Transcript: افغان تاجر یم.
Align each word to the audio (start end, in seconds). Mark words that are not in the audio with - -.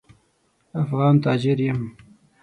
افغان 0.81 1.15
تاجر 1.23 1.59
یم. 1.65 1.79